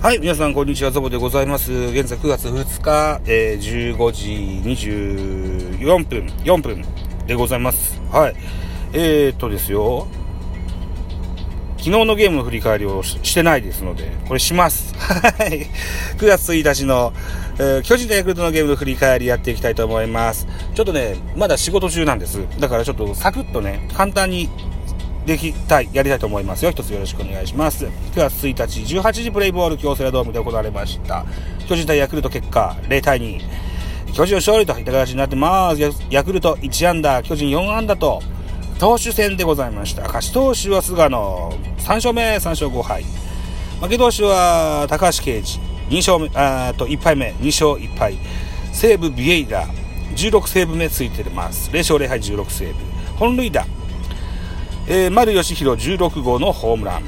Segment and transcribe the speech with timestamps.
[0.00, 0.92] はい、皆さん、こんにちは。
[0.92, 1.72] ゾボでございます。
[1.72, 4.30] 現在9月2日、えー、15時
[5.80, 6.84] 24分、4分
[7.26, 8.00] でございます。
[8.12, 8.34] はい。
[8.92, 10.06] えー、っとですよ。
[11.78, 14.94] 昨日のゲームの振り返りをしてないですので、これします。
[14.94, 15.66] はい。
[16.16, 17.12] 9月1日の、
[17.58, 20.46] えー、巨人とヤクルトのゲームの振り返りやっていきたいと思います。
[20.76, 22.38] ちょっとね、まだ仕事中なんです。
[22.60, 24.48] だからちょっとサクッとね、簡単に
[25.28, 26.70] できたい、やりたいと思いますよ。
[26.70, 27.84] 一つよろしくお願いします。
[27.84, 31.26] 9月1日、18時プレイボール京セラドームで行われました。
[31.68, 33.38] 巨人対ヤクルト結果、0対2。
[34.14, 35.82] 巨人勝利といった形になってます。
[36.08, 38.22] ヤクルト1安打、巨人4安打と、
[38.78, 40.00] 投手戦でございました。
[40.04, 43.04] 勝ち投手は菅野、3勝目、3勝5敗。
[43.82, 45.42] 負け投手は高橋奎
[45.90, 48.16] 二、2勝目、あと1敗目、2勝1敗。
[48.72, 49.66] 西武ビエイラ、
[50.16, 51.68] 16セーブ目ついてます。
[51.70, 52.74] 0勝0敗16セーブ。
[53.18, 53.66] 本塁打、
[54.90, 57.02] えー、丸義弘16号のホームラン。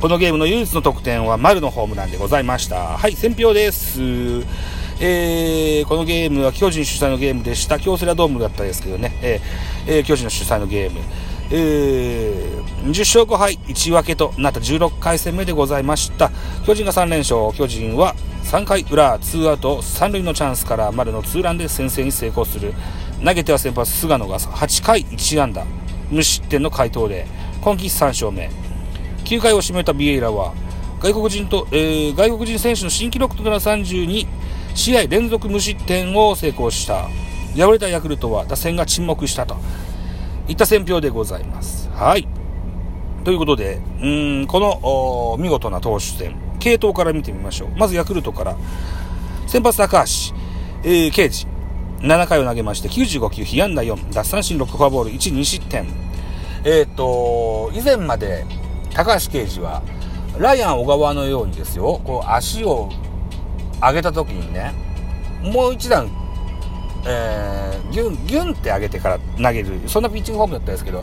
[0.00, 2.96] このゲームの唯一の得点は丸のホームランでございました。
[2.96, 4.00] はい、選票です。
[4.98, 7.78] えー、このゲームは巨人主催のゲームでした。
[7.78, 11.00] 京セラドームだったんですけどね、えーえー、巨人の主催のゲーム。
[11.50, 16.30] えー、10勝5敗1分けとなった16回戦目でございました。
[16.64, 17.52] 巨人が3連勝。
[17.54, 22.72] 巨人は3回裏、ツーアウト3塁のチャンスから丸のツーランで先制に成功する。
[23.22, 25.81] 投げては先発菅野が8回1安打。
[26.12, 27.26] 無失点の回答で
[27.62, 28.50] 今季3勝目。
[29.24, 30.52] 9回を締めたビエイラは
[31.00, 34.26] 外国人と、えー、外国人選手の新記録となる32
[34.74, 37.08] 試合連続無失点を成功した。
[37.56, 39.56] 敗れたヤクルトは打線が沈黙したと。
[40.48, 41.88] いった選評でございます。
[41.90, 42.28] はい。
[43.24, 44.06] ということでう
[44.42, 46.36] んこの見事な投手戦。
[46.58, 47.70] 系統から見てみましょう。
[47.76, 48.56] まずヤクルトから。
[49.46, 50.34] 先発高橋、
[50.84, 51.51] えー、刑事。
[52.02, 55.86] 7回を投げまして95球、被安打4、奪三振6、フォアボール1、2失点。
[56.64, 58.44] えっ、ー、と、以前まで
[58.92, 59.82] 高橋奎二は、
[60.36, 62.90] ライアン小川のようにですよ、こう足を
[63.80, 64.72] 上げた時にね、
[65.42, 66.10] もう一段、
[67.06, 71.02] えー、ギュン、ギュンって上げてから投げる、そんなピッチングフォームだったんですけど、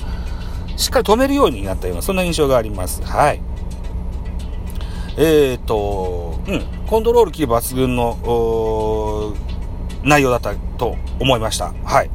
[0.76, 3.02] しっかり止めるようになったような、そんな印象があります。
[3.04, 3.42] はい。
[5.18, 8.18] えっ、ー、と、うん、コントロール切り抜群の、
[10.04, 11.74] 内容だったと思いました。
[11.84, 12.10] はい。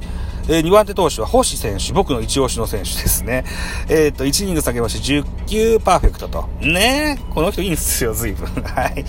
[0.46, 3.44] えー、2番手投手は星選手、僕の一押しの選手ですね。
[3.88, 6.48] えっ、ー、と、1イニング下げまして10球パーフェクトと。
[6.60, 8.46] ねこの人いいんですよ、随分。
[8.62, 9.04] はい。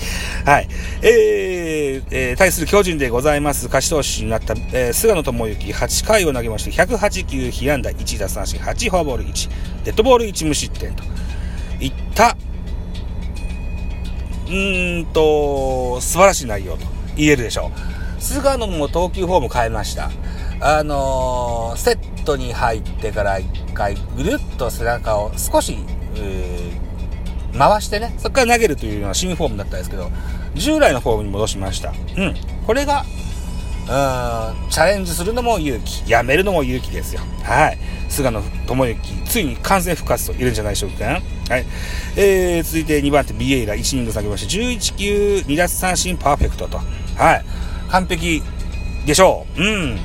[0.45, 0.67] はい。
[1.01, 9.49] えー、えー、対する巨人でございます、勝ち投手になった、えー、菅野智之、8回を投げまして、108球、被安打1奪三振、8フォアボール1、
[9.83, 11.03] デッドボール1無失点と。
[11.81, 12.37] いった、
[14.47, 16.85] うーんと、素晴らしい内容と
[17.17, 17.71] 言えるでしょ
[18.01, 18.04] う。
[18.25, 20.09] 菅野も投球フォーム変えました。
[20.59, 25.77] あのー、セットに入ってから一回ぐるっと背中を少し、
[27.57, 30.09] 回してね、そこから投げるというような新フォームだったんですけど、
[30.55, 31.93] 従来のフォームに戻しました。
[32.17, 32.35] うん。
[32.65, 37.21] これが、うん、チャレンジするのも勇気、やめるのも勇気ですよ。
[37.43, 37.77] はい。
[38.09, 41.05] 菅野智之、ついに完全復活といるんじゃないでしょうか。
[41.05, 41.19] は
[41.57, 41.65] い。
[42.17, 46.79] えー、続いて2番手、ビエイラ、1イニング下げまして、11球、2奪三振、パーフェクトと。
[47.17, 47.45] はい。
[47.89, 48.41] 完璧
[49.05, 49.61] でしょう。
[49.61, 49.99] うん。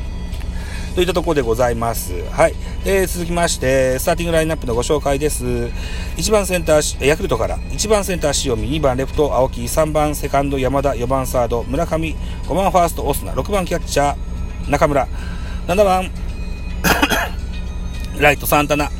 [0.95, 2.13] といったところでございます。
[2.31, 2.55] はい。
[2.85, 5.45] えー、続きまして、スターティングラインナップのご紹介です。
[5.45, 15.07] 1番センター、ヤクルトから、1番センター塩見、2番レフト青木、3番セカンド山田、4番サード村上、5番ファーストオスナ、6番キャッチャー中村、
[15.69, 16.11] 7番
[18.19, 18.91] ライトサンタナ、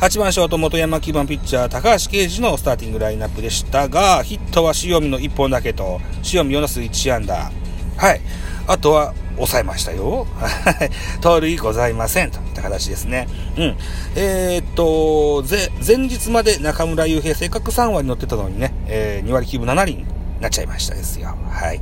[0.00, 6.00] 8番ショート本山、9番ピッチャー高橋奎二のスターティングラインナップでしたが、ヒットは塩見の1本だけと、
[6.32, 7.50] 塩見4打数1安打。
[7.98, 8.20] はい。
[8.66, 10.26] あとは、抑えましたよ。
[10.36, 10.90] はい。
[11.20, 12.30] 盗塁ございません。
[12.30, 13.28] といった形ですね。
[13.56, 13.76] うん。
[14.16, 20.06] えー、っと、ぜ、前日まで中村悠平、せっかく3割乗ってたのにね、えー、2割9分7厘に
[20.40, 21.36] なっちゃいましたですよ。
[21.50, 21.80] はい。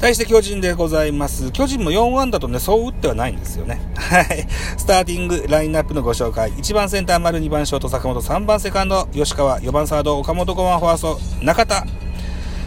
[0.00, 1.52] 対して巨人でございます。
[1.52, 3.80] 巨人も4安打とね、そう打ってはないんですよね。
[3.96, 4.46] はい。
[4.78, 6.50] スターティングラインナップのご紹介。
[6.52, 11.84] 1番センター丸、2番ショート坂本、3番セカンド吉川、4番サード岡本、5番ファースト中田、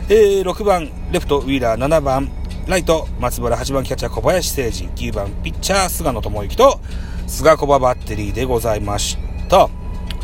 [0.10, 2.30] えー、6番レフトウィーラー、7番
[2.68, 6.82] ライト松原、8番キャッチャー小林誠司、9番ピッチャー菅野智之と
[7.26, 9.18] 菅小葉バッテリーでございまし
[9.48, 9.70] た。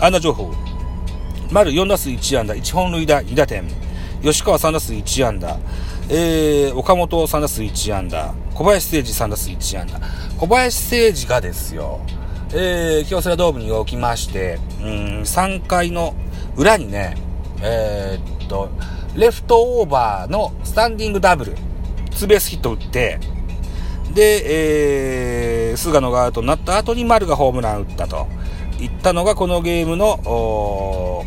[0.02, 0.52] 安打情報。
[1.50, 3.64] 丸4打数1安打、1本塁打2打点。
[4.22, 5.58] 吉川3打数1安打。
[6.10, 8.34] えー、岡本3打数1安打。
[8.54, 10.02] 小林誠司3打数1安打。
[10.38, 12.02] 小林誠司がですよ、
[12.54, 14.88] えー、京セラドームに置きまして、うん、
[15.22, 16.14] 3回の
[16.58, 17.16] 裏にね、
[17.62, 18.70] えー、っと、
[19.19, 21.54] レフトオーバーのスタンディングダブル、
[22.12, 23.19] ツーベースヒット打って、
[24.13, 28.27] で、えー、菅野がアウトになった後に丸がホームラン打ったと
[28.80, 31.25] いったのがこのゲームの、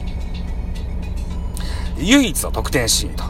[1.98, 3.24] 唯一の得点シーンと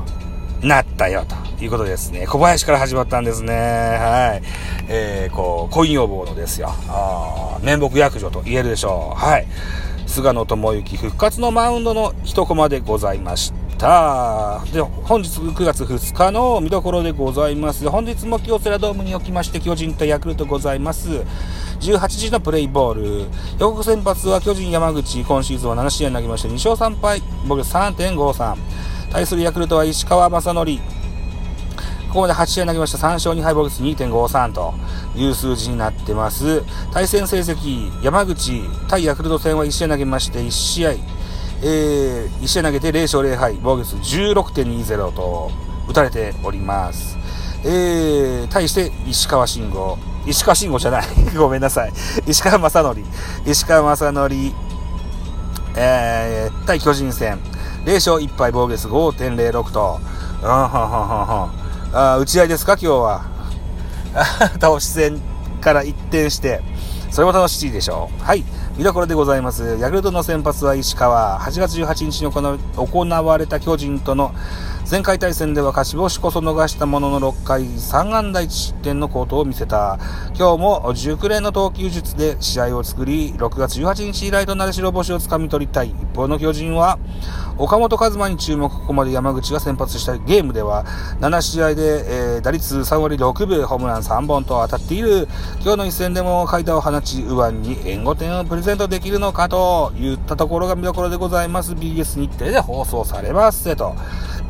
[0.65, 1.27] なったよ
[1.59, 2.29] ということですね。
[2.29, 3.53] 小林から始まったんですね。
[3.53, 4.43] はい。
[4.89, 6.73] えー、こう、コイン予防のですよ。
[6.89, 9.19] あ面目役所と言えるでしょう。
[9.19, 9.47] はい。
[10.07, 13.62] 菅野智之復活のマウンドの一コマでございました。
[13.83, 13.89] で、
[15.03, 17.91] 本日9月2日の見どころでございます。
[17.91, 21.09] 本日も京セラドームにおきまして巨人とヤクルトございます。
[21.81, 23.27] 18時のプレイボール。
[23.59, 25.25] 予告先発は巨人山口。
[25.25, 27.21] 今シーズンは7試合投げまして2勝3敗。
[27.49, 28.57] 僕3.53。
[29.11, 30.65] 対するヤクルトは石川正則。
[32.07, 34.75] ここまで8試合投げました3勝2敗防御率2.53と
[35.17, 36.63] いう数字になってます。
[36.93, 40.93] 対戦成績、山口対ヤクルト戦は1試合投げまして1試合、
[41.65, 45.51] えー、1試合投げて0勝0敗、防御率16.20と
[45.89, 47.17] 打たれております。
[47.65, 51.07] えー、対して石川慎吾、石川慎吾じゃない。
[51.39, 51.93] ごめんなさい。
[52.27, 53.01] 石川正則。
[53.47, 54.35] 石川正則、
[55.77, 57.39] えー、対巨人戦。
[57.85, 60.01] 0勝1敗防御率5.06と。
[60.43, 61.51] うん、はんはんは
[61.93, 62.73] んあ打ち合いですか？
[62.73, 63.23] 今日は。
[64.61, 65.21] 倒し戦
[65.61, 66.61] から一転して、
[67.11, 68.25] それも楽しいでしょう。
[68.25, 68.45] はい。
[68.79, 69.77] 見どころでございます。
[69.81, 71.39] ヤクルトの先発は石川。
[71.41, 74.35] 8月18日に行われた巨人との
[74.93, 79.99] 前回対戦では勝ち星こそ逃したものの6回3安打1失点の好投を見せた。
[80.37, 85.93] 今日も熟練の投球術で試合を作り、6月18日以来となる白星をつかみ取りたい。
[85.93, 86.99] 一方の巨人は、
[87.57, 90.85] 岡本和真に注目、ここまで山口が先発したゲームでは、
[91.21, 95.27] 7試合で、えー、打率3割6分、ホームラン3本と当たっている。
[95.63, 101.73] 今日の一戦でも階段を放ち、右腕に援護点をプレゼントできるのかといったところが見どころでございます。
[101.73, 103.97] BS 日程で放送されますと。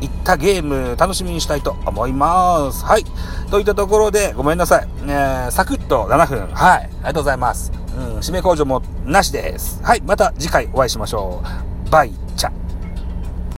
[0.03, 2.83] いったゲーム楽しみにしたいと思います。
[2.83, 3.05] はい。
[3.49, 4.87] といったところで、ごめんなさい。
[5.03, 6.47] えー、サクッと7分。
[6.53, 6.81] はい。
[6.81, 7.71] ありがとうございます。
[7.97, 9.81] うん、締め工場もなしです。
[9.83, 10.01] はい。
[10.01, 11.41] また次回お会いしましょ
[11.87, 11.89] う。
[11.89, 12.22] バイ。